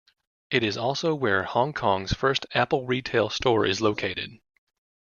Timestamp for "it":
0.49-0.63